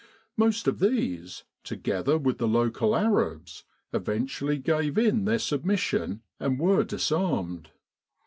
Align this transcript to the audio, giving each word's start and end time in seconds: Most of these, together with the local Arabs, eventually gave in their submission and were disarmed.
Most 0.35 0.67
of 0.67 0.79
these, 0.79 1.43
together 1.63 2.17
with 2.17 2.39
the 2.39 2.47
local 2.47 2.95
Arabs, 2.95 3.65
eventually 3.93 4.57
gave 4.57 4.97
in 4.97 5.25
their 5.25 5.37
submission 5.37 6.23
and 6.39 6.57
were 6.59 6.83
disarmed. 6.83 7.69